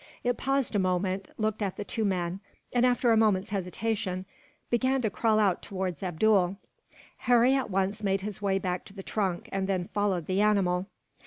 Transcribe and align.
It 0.23 0.35
paused 0.35 0.73
a 0.75 0.79
moment, 0.79 1.29
looked 1.37 1.61
at 1.61 1.77
the 1.77 1.83
two 1.83 2.03
men 2.03 2.39
and, 2.73 2.87
after 2.87 3.11
a 3.11 3.17
moment's 3.17 3.51
hesitation, 3.51 4.25
began 4.71 4.99
to 5.03 5.11
crawl 5.11 5.37
out 5.39 5.61
towards 5.61 6.01
Abdool. 6.01 6.57
Harry 7.17 7.53
at 7.53 7.69
once 7.69 8.01
made 8.01 8.21
his 8.21 8.41
way 8.41 8.57
back 8.57 8.83
to 8.85 8.93
the 8.95 9.03
trunk, 9.03 9.47
and 9.51 9.67
then 9.69 9.89
followed 9.93 10.25
the 10.25 10.41
animal. 10.41 10.87